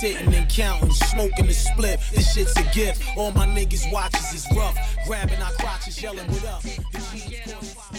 [0.00, 2.00] sitting and counting, smoking the split.
[2.14, 3.02] This shit's a gift.
[3.18, 4.74] All my niggas watches is rough.
[5.06, 7.89] Grabbing our crotches, yelling, what up?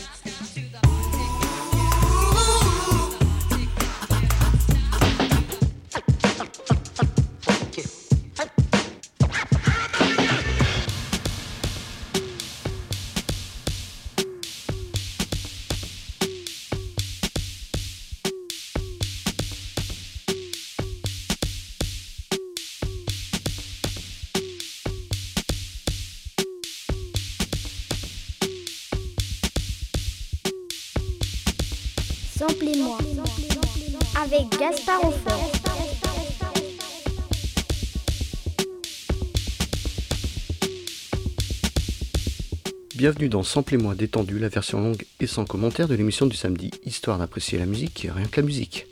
[42.95, 47.17] Bienvenue dans Samplez-moi détendu, la version longue et sans commentaire de l'émission du samedi, histoire
[47.17, 48.85] d'apprécier la musique, rien que la musique.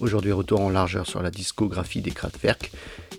[0.00, 2.72] Aujourd'hui, retour en largeur sur la discographie des Kraftwerk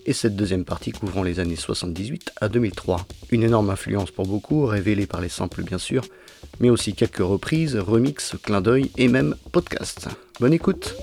[0.05, 3.07] et cette deuxième partie couvrant les années 78 à 2003.
[3.31, 6.03] Une énorme influence pour beaucoup, révélée par les samples bien sûr,
[6.59, 10.09] mais aussi quelques reprises, remixes, clins d'œil et même podcasts.
[10.39, 10.95] Bonne écoute!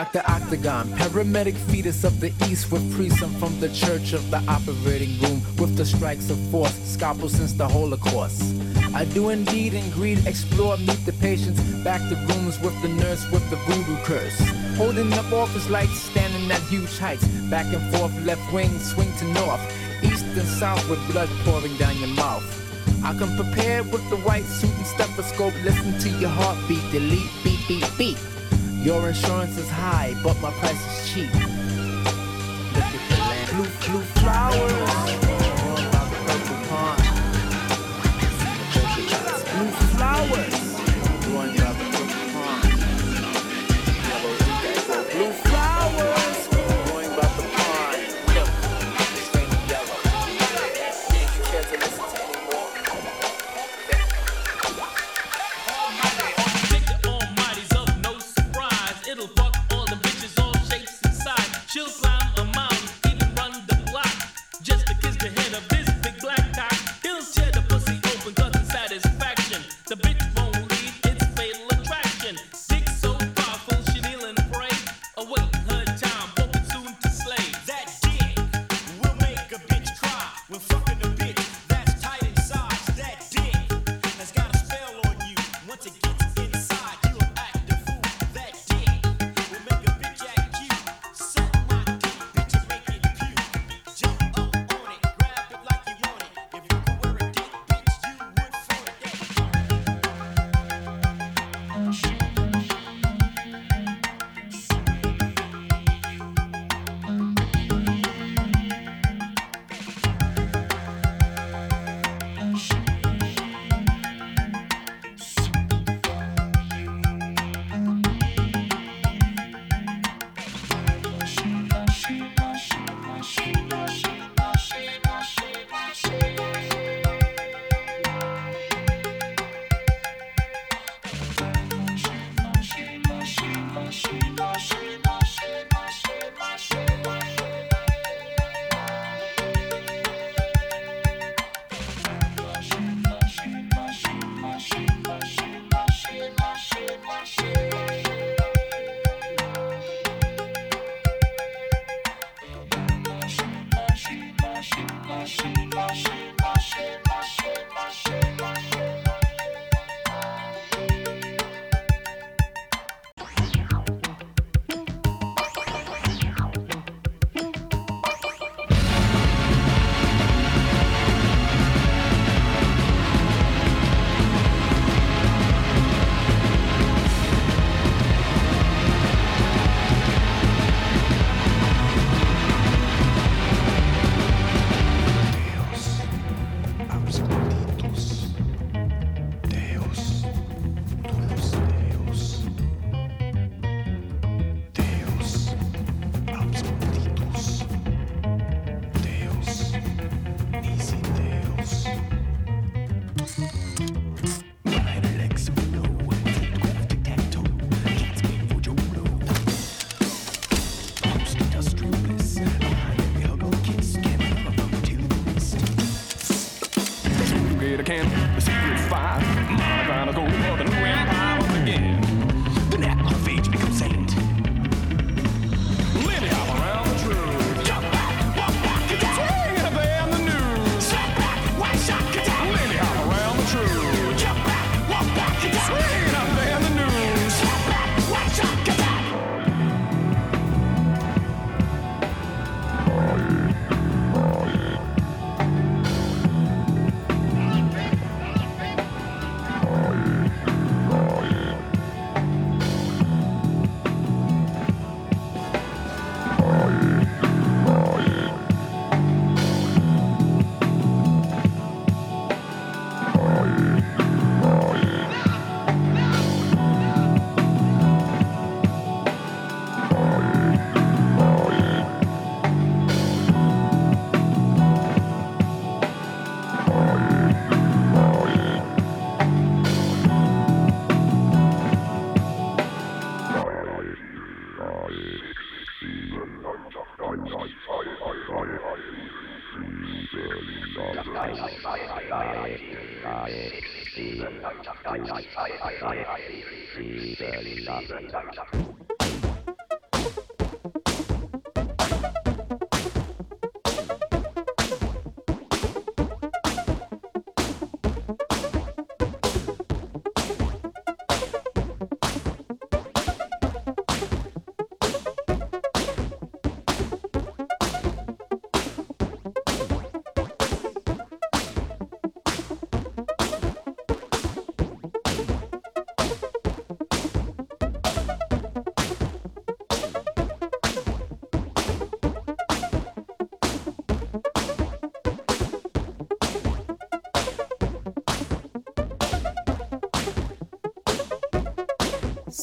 [0.00, 0.22] Dr.
[0.28, 3.22] Octagon, paramedic fetus of the east with priest.
[3.22, 7.52] I'm from the church of the operating room with the strikes of force, scalpel since
[7.52, 8.42] the Holocaust.
[8.94, 13.30] I do indeed and greed, explore, meet the patients, back the rooms with the nurse
[13.30, 14.40] with the voodoo curse.
[14.78, 19.26] Holding up office lights, standing at huge heights, back and forth, left wing, swing to
[19.34, 19.60] north,
[20.02, 22.46] east and south with blood pouring down your mouth.
[23.04, 27.60] I come prepared with the white suit and stethoscope, listen to your heartbeat, delete, beep,
[27.68, 28.29] beep, beep.
[28.82, 31.49] Your insurance is high, but my price is cheap.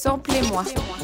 [0.07, 0.63] Samplez-moi.
[0.63, 0.96] samplez moi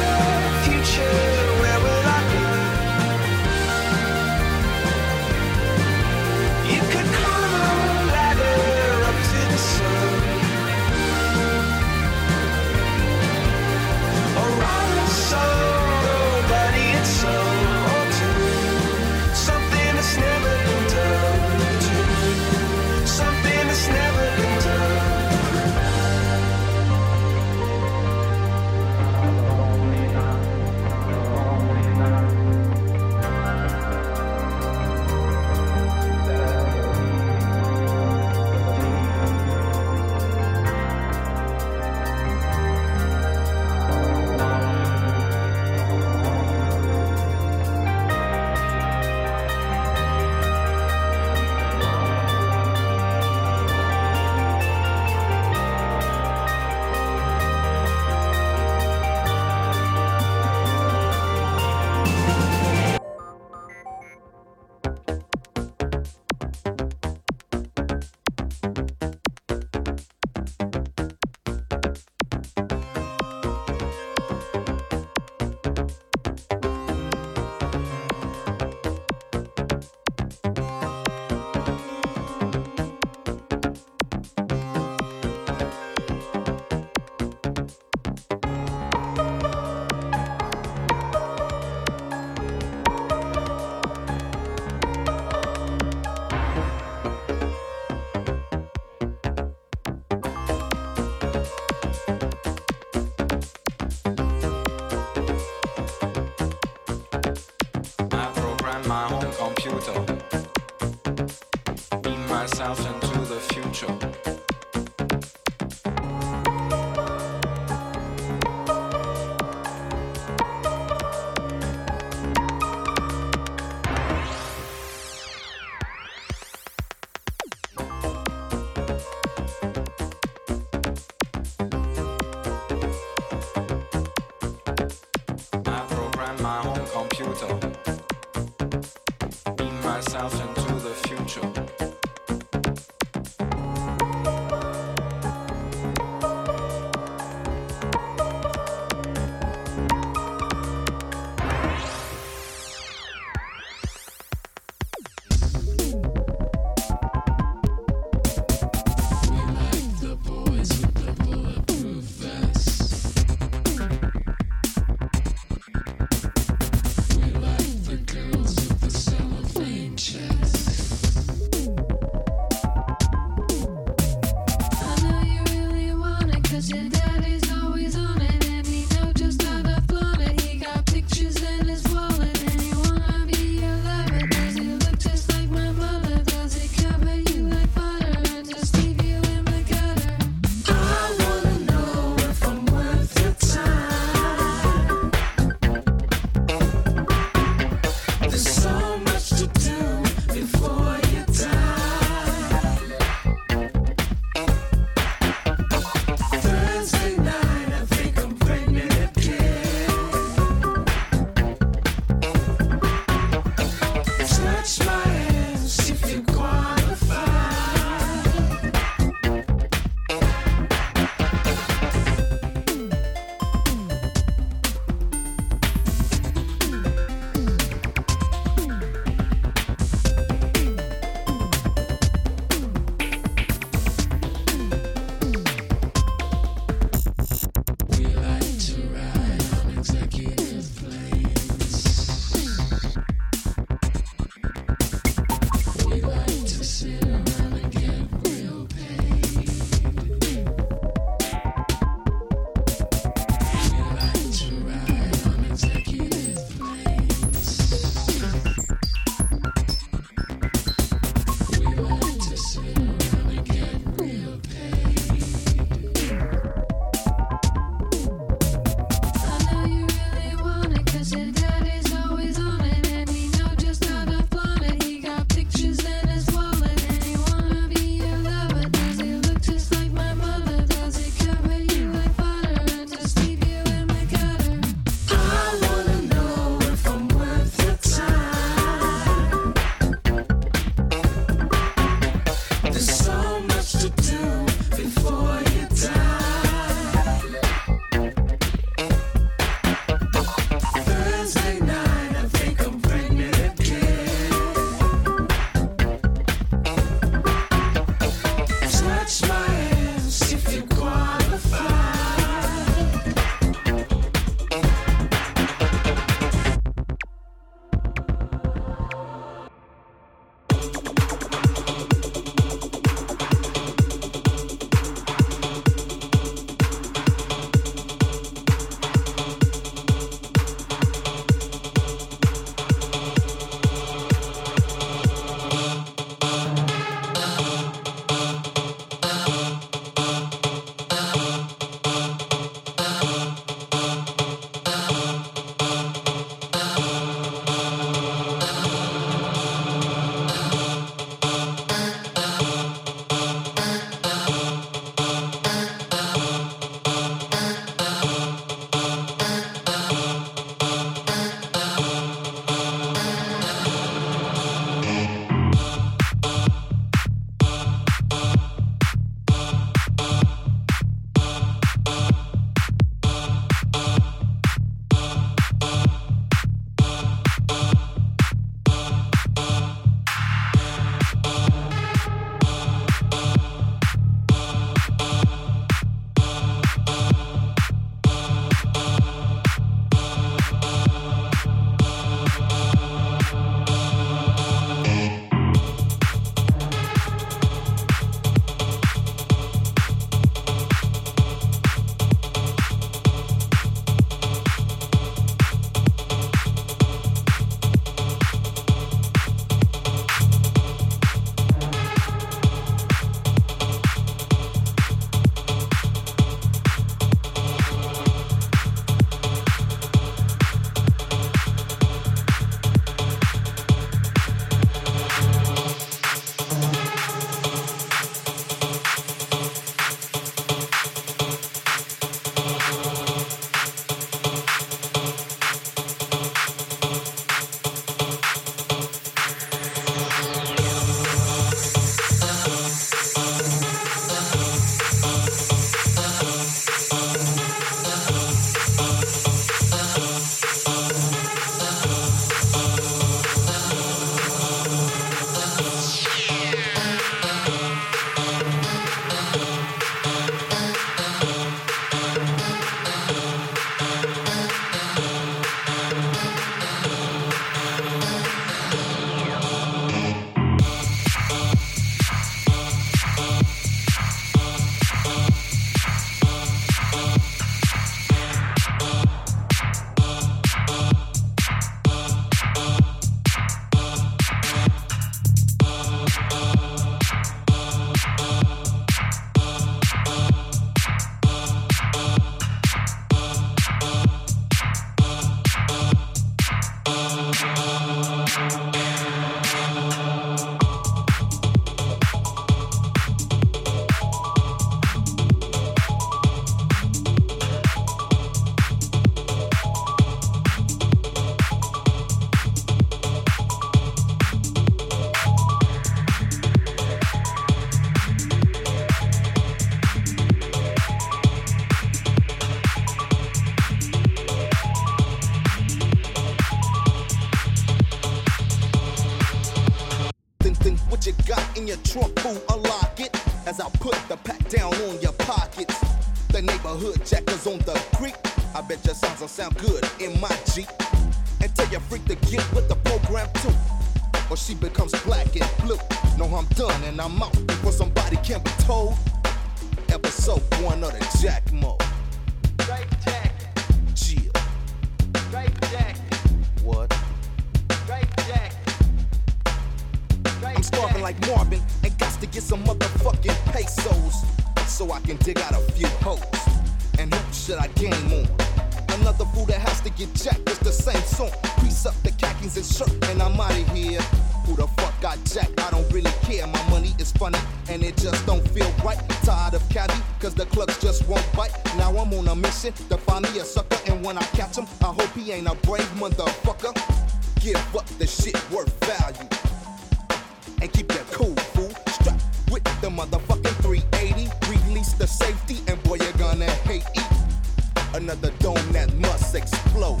[598.10, 600.00] of the dome that must explode.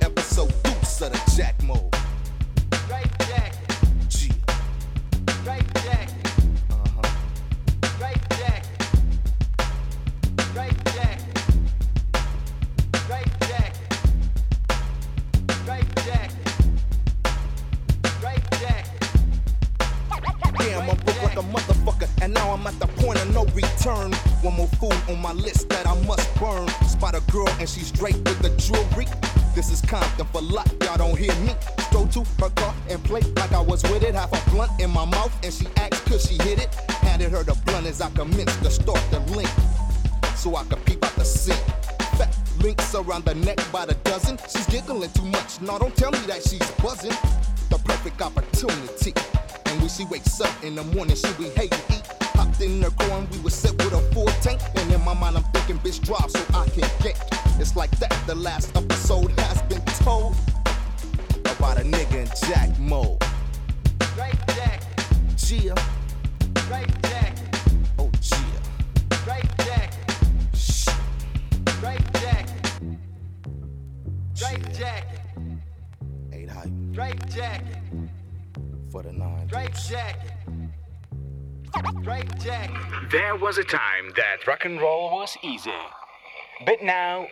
[0.00, 1.53] Episode deuce of the Jack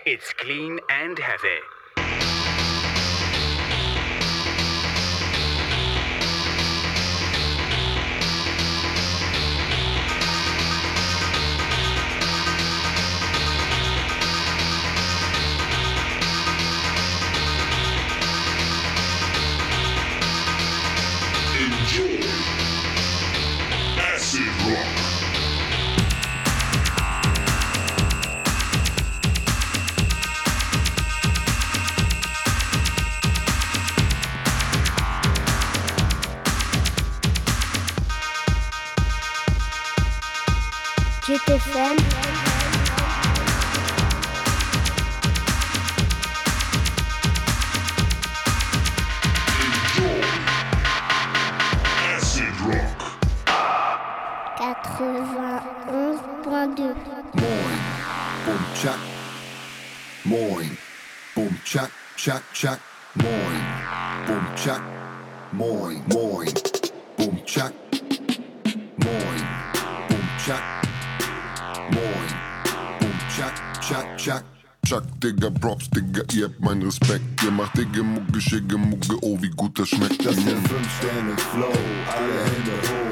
[0.04, 1.60] It's clean and heavy.
[21.60, 22.61] Enjoy.
[62.62, 62.78] Chuck,
[63.16, 63.60] moin.
[64.24, 64.80] Boom, Chuck,
[65.52, 66.46] moin, moin.
[67.16, 67.72] Boom, Chuck,
[69.02, 69.42] moin.
[70.08, 70.62] Boom, Chuck,
[71.90, 72.30] moin.
[73.00, 74.44] Boom, Chuck, Chuck, Chuck.
[74.86, 77.42] Chuck, Digga, Props, Digga, ihr habt meinen Respekt.
[77.42, 80.24] Ihr macht Digga, Mucke, Schicke, Mucke, oh, wie gut das schmeckt.
[80.24, 81.72] Das ist der 5-Sterne-Flow,
[82.14, 83.11] alle Hände hoch.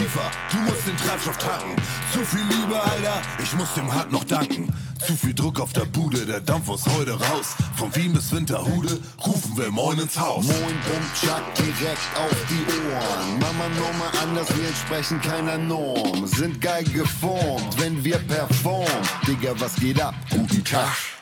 [0.00, 1.76] Schiefer, du musst den Treibstoff tanken.
[2.10, 4.72] Zu viel Liebe, Alter, ich muss dem Hart noch danken.
[5.06, 7.54] Zu viel Druck auf der Bude, der Dampf aus heute raus.
[7.76, 10.46] Von Wien bis Winterhude rufen wir moin ins Haus.
[10.46, 13.38] Moin, bumm, tschack, direkt auf die Ohren.
[13.40, 16.26] Mama, Nummer anders, wir entsprechen keiner Norm.
[16.26, 18.88] Sind geil geformt, wenn wir performen.
[19.26, 20.14] Digga, was geht ab?
[20.30, 21.19] Guten Tag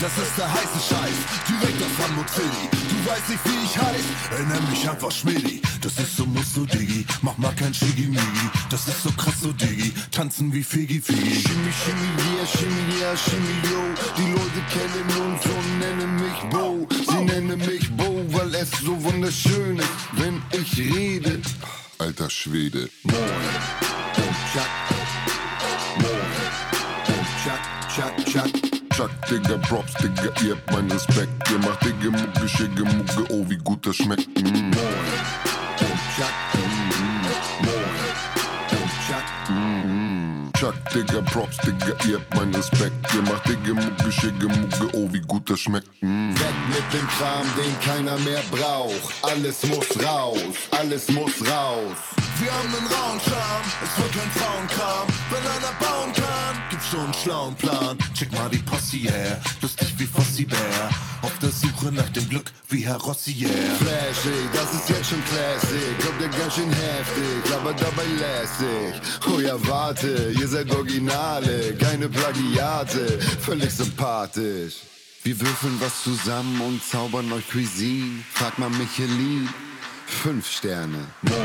[0.00, 2.68] das ist der heiße Scheiß, direkt aus Hamburg City.
[2.70, 5.60] Du weißt nicht, wie ich heiß, erinnere mich einfach Schmidti.
[5.80, 8.48] Das ist so, muss so, Diggi, mach mal kein Schigimigi.
[8.70, 11.40] Das ist so krass, so Diggi, tanzen wie Figi Figi.
[11.40, 13.82] Shimmy, shimmy, yeah, shimmy, yeah, shimmy, yo.
[14.16, 16.88] Die Leute kennen uns und nennen mich Bo.
[17.10, 21.40] Sie nennen mich Bo, weil es so wunderschön ist, wenn ich rede.
[21.98, 22.88] Alter Schwede.
[23.04, 23.18] Moin.
[24.16, 24.68] Und Chuck.
[26.00, 26.47] Moin.
[29.08, 31.30] Chuck, Digga, Props, Digga, ihr habt meinen Respekt.
[31.50, 34.28] Ihr macht Digga, Mucke, Schicke, Mucke, oh, wie gut das schmeckt.
[34.40, 34.70] Mm.
[36.16, 36.26] Chuck,
[40.98, 43.14] Digga, Props, Digga, ihr habt meinen Respekt.
[43.14, 45.86] Ihr macht Digga, Mucke, Schicke, Mucke, oh, wie gut das schmeckt.
[46.00, 46.34] Mm.
[46.34, 49.14] Weg mit dem Kram, den keiner mehr braucht.
[49.22, 50.40] Alles muss raus,
[50.72, 51.94] alles muss raus.
[52.40, 55.06] Wir haben einen rauen Charme, es wird kein Frauenkram.
[55.30, 57.98] Wenn einer bauen kann, gibt's schon einen schlauen Plan.
[58.14, 60.90] Check mal die Posse her, lustig wie Fossi Bär.
[61.22, 63.48] Auf der Suche nach dem Glück wie Herr Rossier.
[63.48, 66.06] Flashig, das ist jetzt schon Classic.
[66.06, 69.00] Kommt ja ganz schön heftig, aber dabei lässig.
[69.26, 73.20] Oh ja, warte, ihr seid Originale, keine Plagiate.
[73.42, 74.76] Völlig sympathisch.
[75.22, 78.24] Wir würfeln was zusammen und zaubern euch Cuisine.
[78.32, 79.50] Frag mal Michelin.
[80.06, 81.06] Fünf Sterne.
[81.20, 81.36] Moin.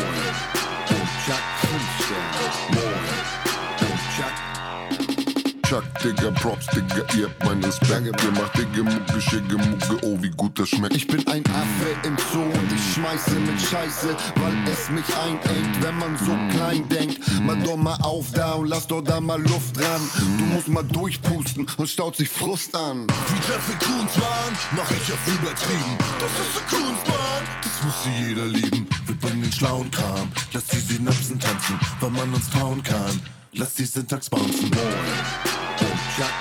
[1.26, 2.82] Chuck, fünf Sterne.
[2.82, 3.23] Moin.
[5.74, 5.84] Chuck.
[6.04, 8.06] Digga, Props, Digga, ihr habt meinen Respekt.
[8.06, 10.96] Ihr macht Digga, Mucke, Schicke, Mucke, oh, wie gut das schmeckt.
[10.96, 15.82] Ich bin ein Affe im Zoo und ich schmeiße mit Scheiße, weil es mich einengt,
[15.82, 17.20] wenn man so klein denkt.
[17.42, 20.02] Mal doch mal auf da und lass doch da mal Luft ran.
[20.38, 23.08] Du musst mal durchpusten und staut sich Frust an.
[23.08, 25.98] Wie Jeffrey Coons waren, mach ich auf übertrieben.
[26.20, 28.88] Das ist der Coonsbahn, das muss sie jeder lieben.
[29.08, 33.20] Wir bringen den schlauen Kram, lass die Synapsen tanzen, weil man uns trauen kann.
[33.56, 34.72] Lass die Syntax bouncen.
[36.16, 36.34] Chuck.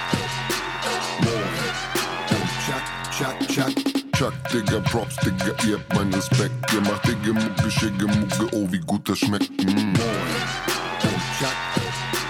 [3.19, 3.73] Chuck, Chuck.
[4.17, 6.55] Chuck, Digga, Props, Digga, ihr habt meinen Respekt.
[6.73, 9.51] Ihr macht Digga, Mucke, Schicke, Mucke, oh, wie gut das schmeckt.
[9.63, 9.95] Mm.
[9.95, 11.11] Chuck.
[11.39, 12.22] Chuck.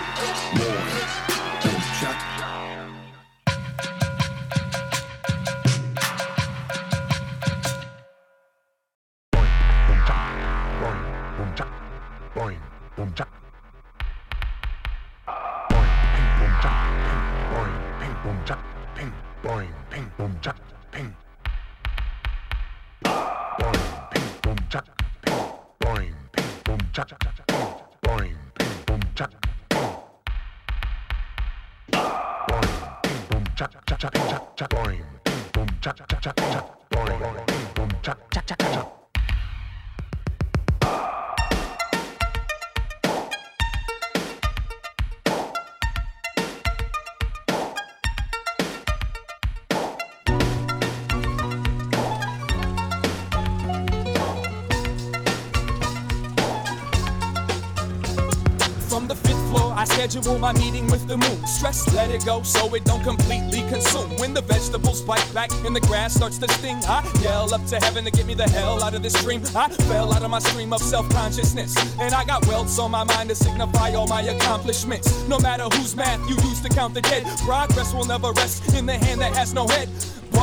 [60.23, 61.47] Schedule my meeting with the moon.
[61.47, 64.09] Stress, let it go so it don't completely consume.
[64.19, 67.77] When the vegetables bite back and the grass starts to sting, I yell up to
[67.79, 69.43] heaven to get me the hell out of this dream.
[69.57, 71.75] I fell out of my stream of self consciousness.
[71.99, 75.27] And I got welts on my mind to signify all my accomplishments.
[75.29, 78.87] No matter whose math you use to count the dead, progress will never rest in
[78.87, 79.89] the hand that has no head.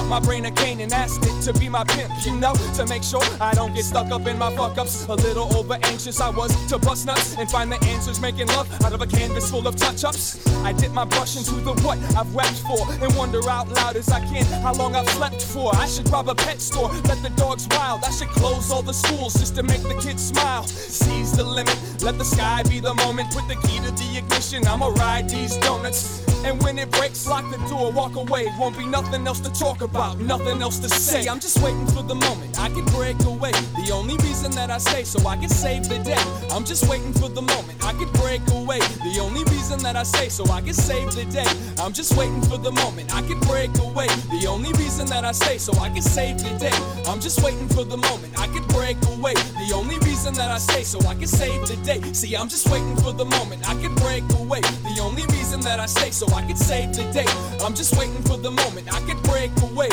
[0.09, 3.03] My brain a cane and asked it to be my pimp, you know, to make
[3.03, 5.05] sure I don't get stuck up in my fuck ups.
[5.07, 8.67] A little over anxious I was to bust nuts and find the answers making love
[8.83, 10.43] out of a canvas full of touch ups.
[10.63, 14.09] I dip my brush into the what I've wept for and wonder out loud as
[14.09, 15.75] I can how long I've slept for.
[15.75, 18.03] I should rob a pet store, let the dogs wild.
[18.03, 20.63] I should close all the schools just to make the kids smile.
[20.63, 23.29] Seize the limit, let the sky be the moment.
[23.31, 26.28] Put the key to the ignition, I'ma ride these donuts.
[26.45, 28.47] And when it breaks, lock the door, walk away.
[28.59, 31.27] Won't be nothing else to talk about, nothing else to say.
[31.27, 33.51] I'm just waiting for the moment I can break away.
[33.51, 36.23] The only reason that I stay so I can save the day.
[36.51, 38.77] I'm just waiting for the moment I can break away.
[39.01, 41.49] The only reason that I stay so I can save the day.
[41.81, 44.05] I'm just waiting for the moment I can break away.
[44.29, 46.77] The only reason that I stay so I can save the day.
[47.09, 49.33] I'm just waiting for the moment I can break away.
[49.33, 51.99] The only reason that I stay so I can save the day.
[52.13, 54.61] See, I'm just waiting for the moment I can break away.
[54.61, 57.25] The only reason that I stay so I can save the day.
[57.65, 59.89] I'm just waiting for the moment I can break away.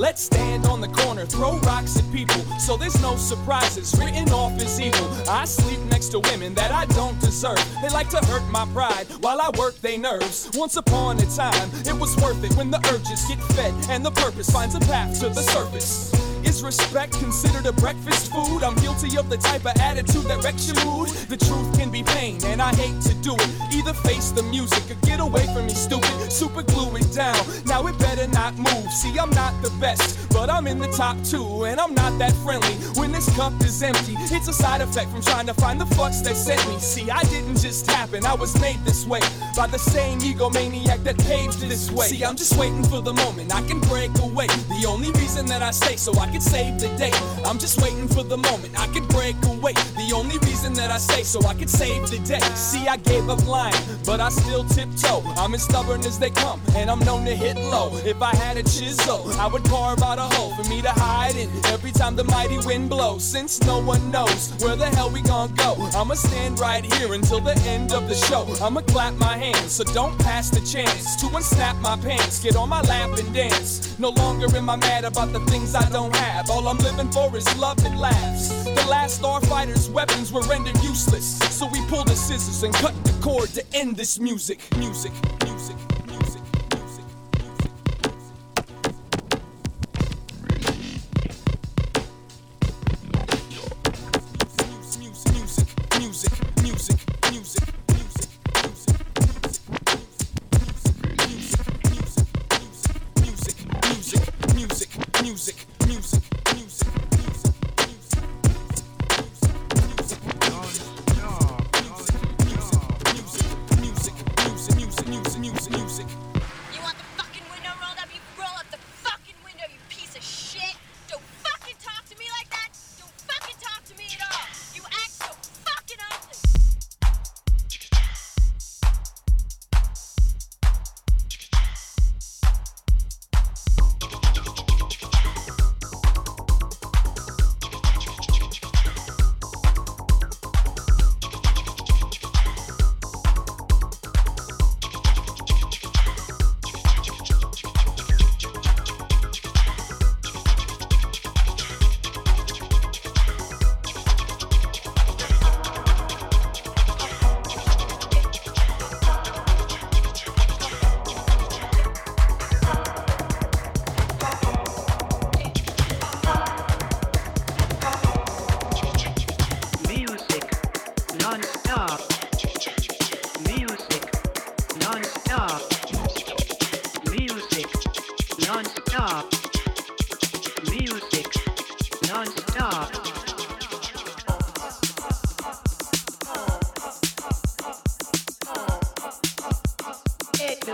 [0.00, 3.94] Let's stand on the corner, throw rocks at people, so there's no surprises.
[3.98, 5.06] Written off as evil.
[5.28, 7.62] I sleep next to women that I don't deserve.
[7.82, 10.50] They like to hurt my pride while I work their nerves.
[10.54, 14.10] Once upon a time, it was worth it when the urges get fed and the
[14.12, 16.29] purpose finds a path to the surface.
[16.44, 18.62] Is respect considered a breakfast food?
[18.62, 21.08] I'm guilty of the type of attitude that wrecks your mood.
[21.28, 23.74] The truth can be pain, and I hate to do it.
[23.74, 26.32] Either face the music or get away from me, stupid.
[26.32, 27.36] Super glue it down.
[27.66, 28.90] Now it better not move.
[28.92, 32.32] See, I'm not the best, but I'm in the top two, and I'm not that
[32.44, 32.74] friendly.
[32.98, 36.22] When this cup is empty, it's a side effect from trying to find the fucks
[36.24, 36.78] that sent me.
[36.78, 39.20] See, I didn't just happen, I was made this way
[39.56, 42.06] by the same egomaniac that paved this way.
[42.06, 44.46] See, I'm just waiting for the moment I can break away.
[44.46, 47.12] The only reason that I stay so I could save the day.
[47.44, 49.72] I'm just waiting for the moment I could break away.
[49.72, 52.40] The only reason that I say so I could save the day.
[52.54, 55.22] See, I gave up lying, but I still tiptoe.
[55.36, 57.90] I'm as stubborn as they come, and I'm known to hit low.
[58.04, 61.36] If I had a chisel, I would carve out a hole for me to hide
[61.36, 63.24] in every time the mighty wind blows.
[63.24, 67.40] Since no one knows where the hell we gon' go, I'ma stand right here until
[67.40, 68.46] the end of the show.
[68.64, 72.42] I'ma clap my hands, so don't pass the chance to unsnap my pants.
[72.42, 73.98] Get on my lap and dance.
[73.98, 76.14] No longer am I mad about the things I don't
[76.50, 78.48] All I'm living for is love and laughs.
[78.64, 83.12] The last starfighter's weapons were rendered useless, so we pulled the scissors and cut the
[83.22, 84.18] cord to end this.
[84.18, 85.12] Music, music.
[85.44, 85.76] music,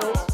[0.00, 0.25] know.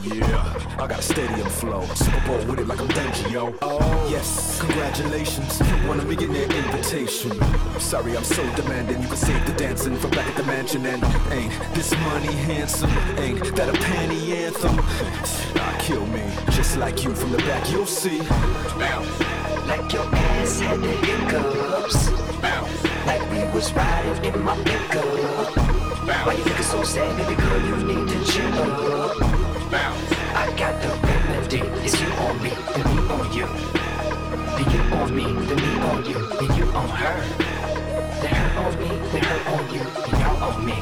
[0.00, 1.84] Yeah, I got a stadium flow.
[1.94, 3.54] Super Bowl with it like I'm Dungy, yo.
[3.62, 5.60] Oh, yes, congratulations.
[5.86, 7.32] Won a millionaire invitation.
[7.78, 9.02] Sorry, I'm so demanding.
[9.02, 10.86] You can save the dancing from back at the mansion.
[10.86, 12.90] And ain't this money handsome?
[13.18, 14.76] Ain't that a panty anthem?
[15.54, 16.22] Nah, kill me.
[16.50, 18.20] Just like you from the back, you'll see.
[19.68, 22.10] Like your ass had the hiccups.
[23.06, 25.04] Like we was riding in my pickup.
[26.26, 27.60] Why you looking so sad, baby girl?
[27.66, 29.31] You need to chill up.
[29.74, 31.60] I got the remedy.
[31.82, 33.46] It's you on me, then me on you.
[34.56, 36.18] Then you on me, then me on you.
[36.36, 37.16] Then you on her.
[38.20, 39.80] Then her on me, then her on you.
[39.80, 40.74] Then y'all on me.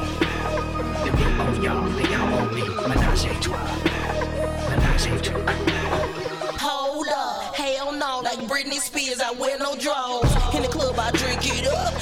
[1.03, 2.61] Then me on y'all, then y'all on me.
[2.85, 3.57] Menage a trois.
[4.69, 5.53] Menage a trois.
[6.59, 10.35] Hold up, hell no, like Britney Spears, I wear no drawers.
[10.53, 11.93] In the club, I drink it up,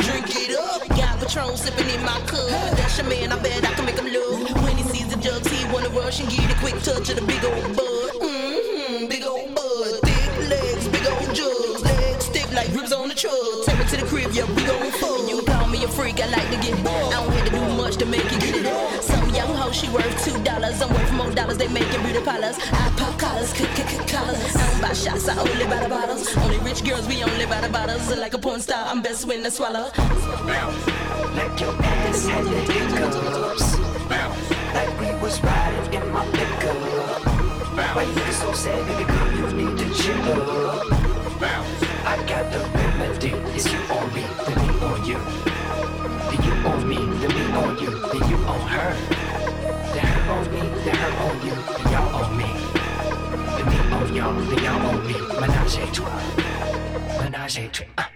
[0.00, 0.88] drink it up.
[0.88, 2.50] Got Patron sipping in my cup.
[2.76, 4.53] That's your man, I bet I can make him look.
[5.74, 8.10] Wanna rush and get a quick touch of the big old bud.
[8.22, 13.14] Mm-hmm, big old bud, thick legs, big old jugs, legs stiff like ribs on the
[13.14, 13.34] truck.
[13.66, 15.28] Take me to the crib, yeah, we gon' fuck.
[15.28, 16.78] You call me a freak, I like to get.
[16.78, 19.02] I don't have to do much to make it get it.
[19.02, 20.80] Some young hoe, she worth two dollars.
[20.80, 22.56] I'm worth more dollars, they making beauty parlors.
[22.70, 24.56] I pop collars, collars.
[24.56, 26.36] I don't buy shots, I only buy the bottles.
[26.36, 28.16] Only rich girls, we only buy the bottles.
[28.16, 29.90] Like a porn star, I'm best when I swallow.
[31.34, 34.53] Like your ass had the hiccups.
[34.74, 36.76] Like we was riding in my pickup.
[37.94, 39.30] Why you so sad, baby girl?
[39.38, 41.14] You need to chill up.
[42.04, 43.30] I got the remedy.
[43.54, 45.18] It's you on me, then me on you.
[46.28, 47.90] Then you on me, then me on you.
[47.90, 48.90] Then you on her.
[49.94, 51.54] Then her on me, then her on you.
[51.78, 52.50] Then y'all on me.
[53.54, 55.14] Then me on y'all, then y'all on me.
[55.40, 56.20] Menage a trois.
[57.20, 58.13] Menage a trois.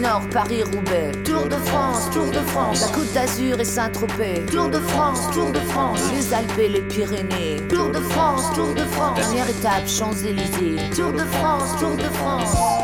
[0.00, 1.12] Nord, Paris-Roubaix.
[1.24, 2.80] Tour de France, Tour de France.
[2.80, 4.46] La Côte d'Azur et Saint-Tropez.
[4.50, 6.00] Tour de France, Tour de France.
[6.12, 7.60] Les Alpes et les Pyrénées.
[7.68, 9.16] Tour de France, Tour de France.
[9.16, 10.90] Dernière étape, Champs-Élysées.
[10.96, 12.79] Tour de France, Tour de France.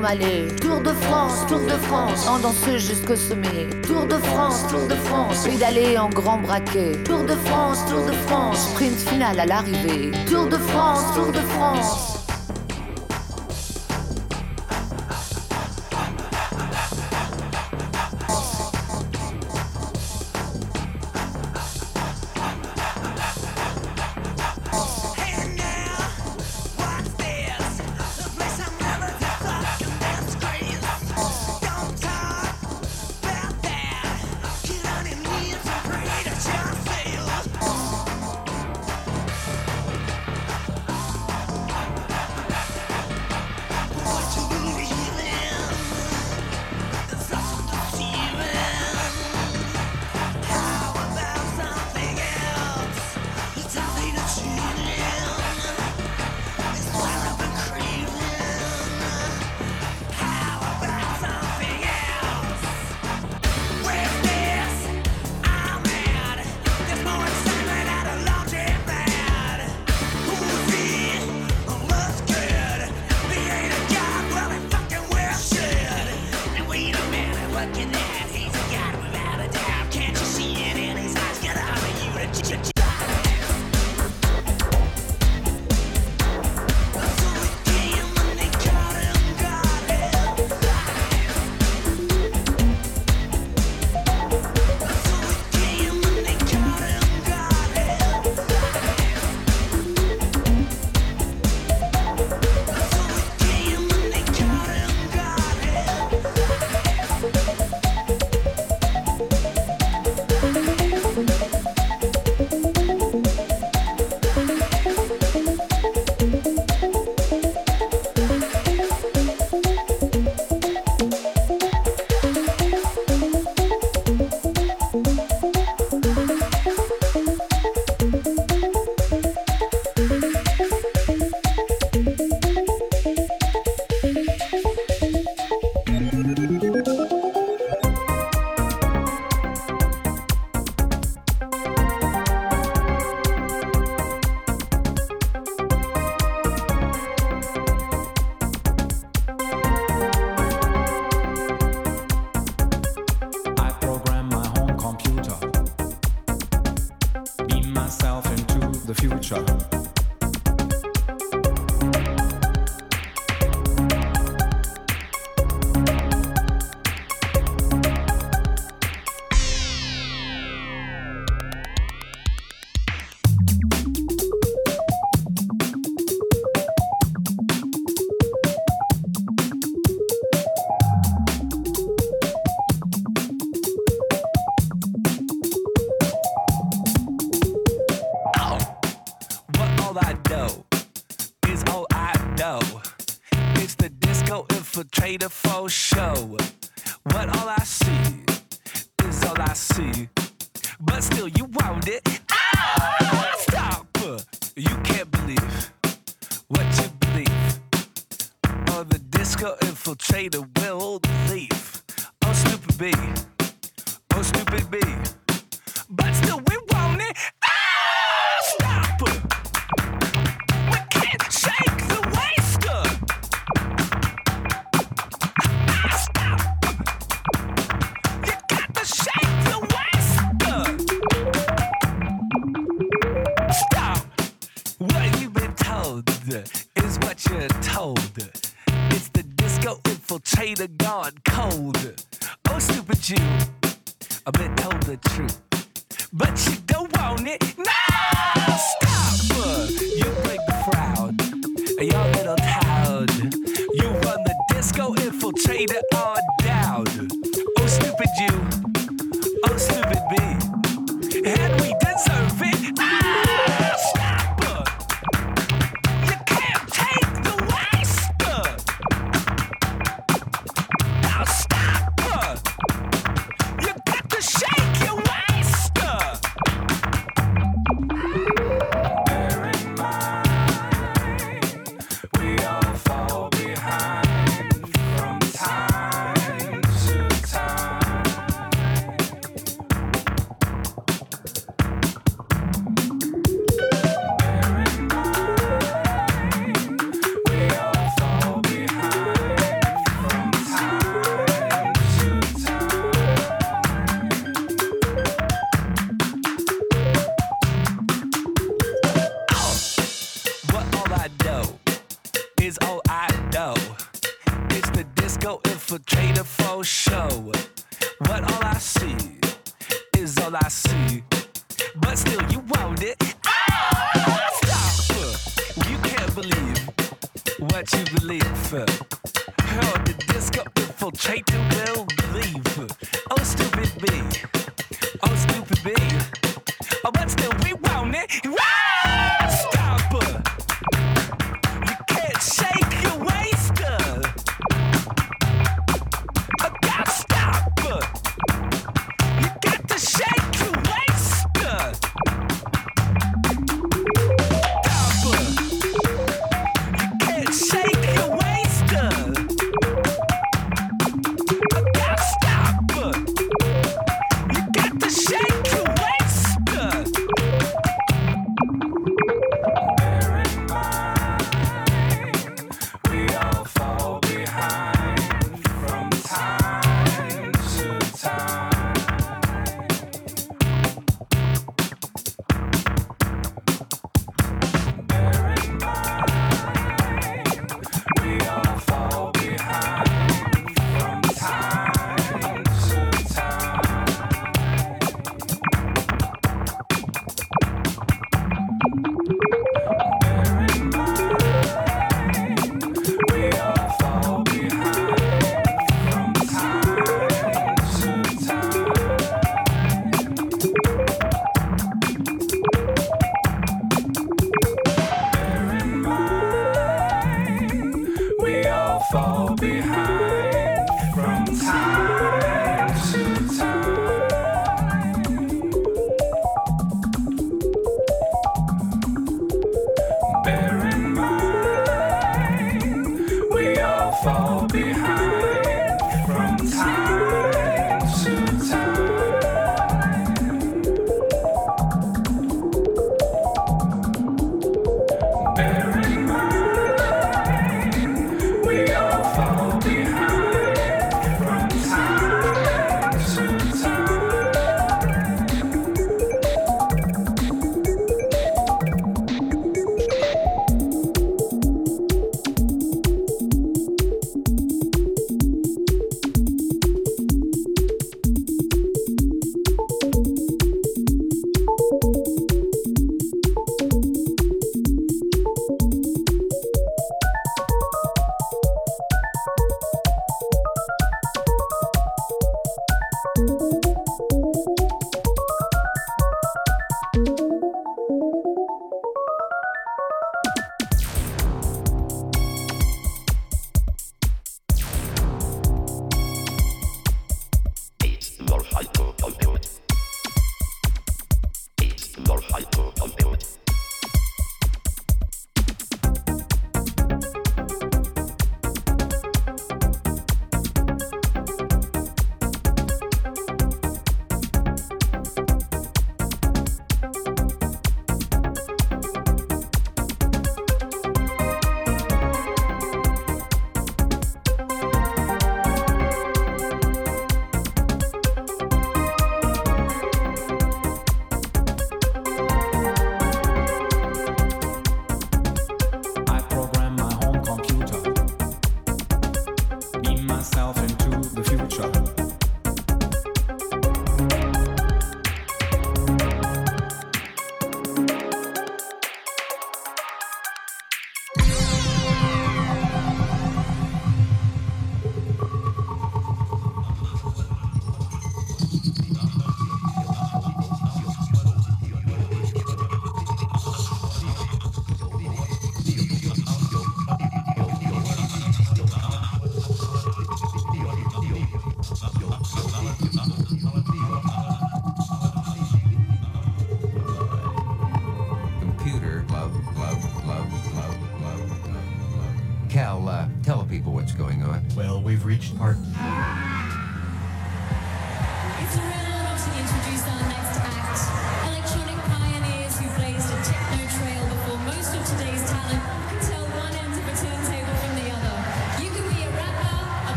[0.00, 3.68] Tour de France, Tour de France, en danseuse jusqu'au sommet.
[3.86, 6.92] Tour de France, Tour de France, pédaler en grand braquet.
[7.04, 10.10] Tour de France, Tour de France, sprint final à l'arrivée.
[10.26, 12.19] Tour de France, Tour de France.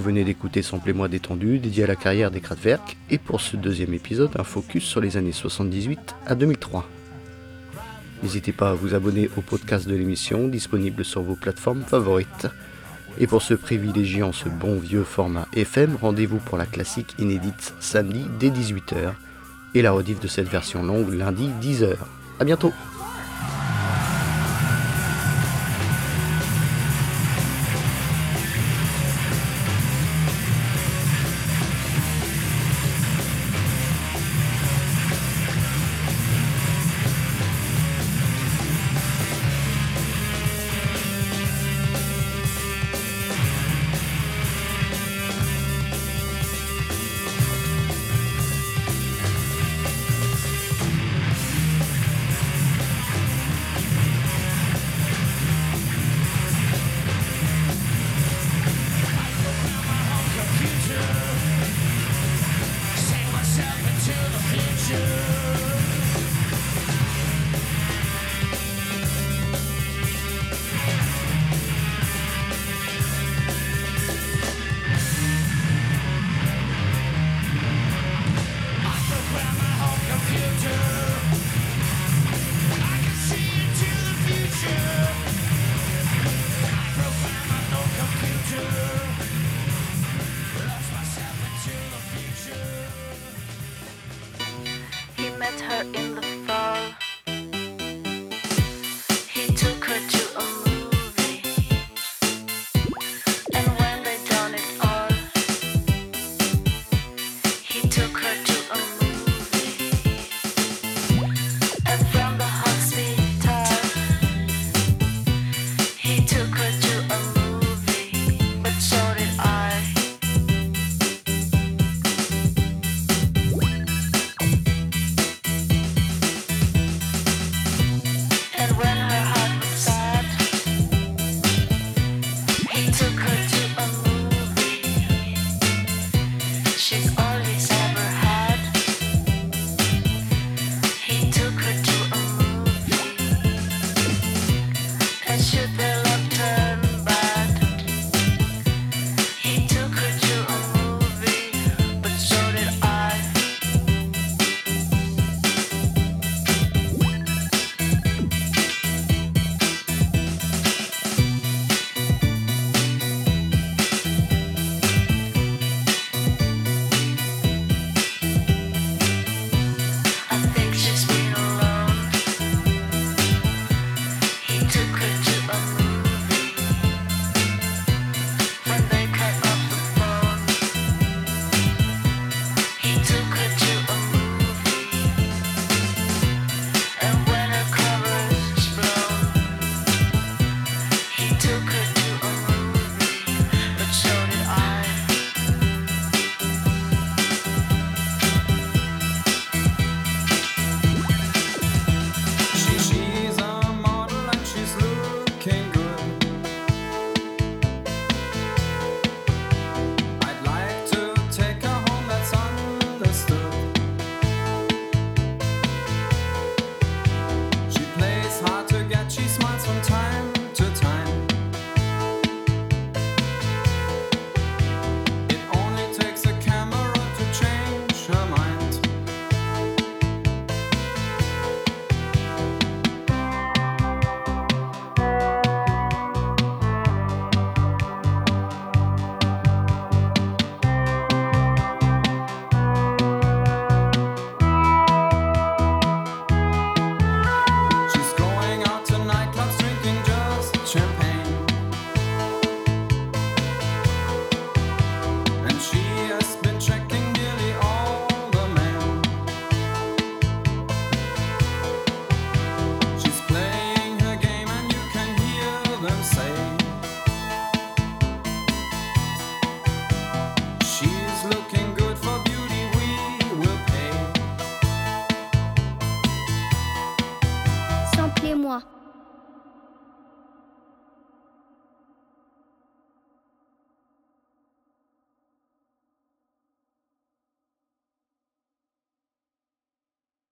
[0.00, 3.92] Vous venez d'écouter Samplez-moi détendu, dédié à la carrière des Kraftwerk, et pour ce deuxième
[3.92, 6.88] épisode, un focus sur les années 78 à 2003.
[8.22, 12.46] N'hésitez pas à vous abonner au podcast de l'émission, disponible sur vos plateformes favorites.
[13.18, 17.74] Et pour se privilégier en ce bon vieux format FM, rendez-vous pour la classique inédite
[17.78, 19.12] samedi dès 18h
[19.74, 21.96] et la rediff de cette version longue lundi 10h.
[22.40, 22.72] A bientôt